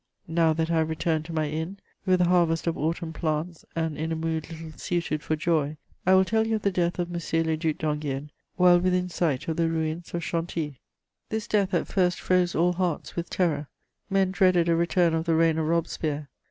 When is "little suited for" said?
4.49-5.35